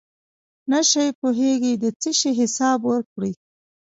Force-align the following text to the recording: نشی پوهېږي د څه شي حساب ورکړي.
نشی 0.71 1.07
پوهېږي 1.19 1.73
د 1.83 1.85
څه 2.01 2.11
شي 2.19 2.31
حساب 2.39 2.79
ورکړي. 2.91 3.33